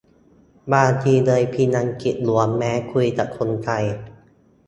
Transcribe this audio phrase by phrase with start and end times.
[0.73, 3.83] บางทีเลยพิมพ์อังกฤษล้วนแม้คุยกับคนไทย